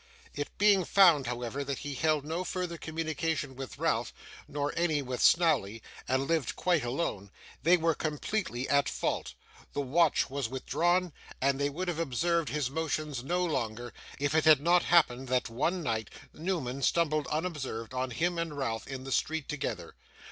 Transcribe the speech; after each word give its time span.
It 0.33 0.47
being 0.57 0.83
found, 0.83 1.27
however, 1.27 1.63
that 1.63 1.77
he 1.77 1.93
held 1.93 2.25
no 2.25 2.43
further 2.43 2.75
communication 2.79 3.55
with 3.55 3.77
Ralph, 3.77 4.11
nor 4.47 4.73
any 4.75 5.03
with 5.03 5.21
Snawley, 5.21 5.83
and 6.07 6.25
lived 6.25 6.55
quite 6.55 6.83
alone, 6.83 7.29
they 7.61 7.77
were 7.77 7.93
completely 7.93 8.67
at 8.67 8.89
fault; 8.89 9.35
the 9.73 9.81
watch 9.81 10.27
was 10.27 10.49
withdrawn, 10.49 11.13
and 11.39 11.59
they 11.59 11.69
would 11.69 11.87
have 11.87 11.99
observed 11.99 12.49
his 12.49 12.67
motions 12.67 13.23
no 13.23 13.45
longer, 13.45 13.93
if 14.19 14.33
it 14.33 14.45
had 14.45 14.59
not 14.59 14.81
happened 14.85 15.27
that, 15.27 15.49
one 15.49 15.83
night, 15.83 16.09
Newman 16.33 16.81
stumbled 16.81 17.27
unobserved 17.27 17.93
on 17.93 18.09
him 18.09 18.39
and 18.39 18.57
Ralph 18.57 18.87
in 18.87 19.03
the 19.03 19.11
street 19.11 19.47
together. 19.47 19.93